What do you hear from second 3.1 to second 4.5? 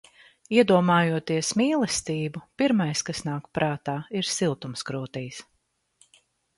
kas nāk prātā ir